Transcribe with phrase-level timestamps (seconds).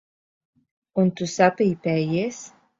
[1.03, 2.45] Un tu sapīpējies.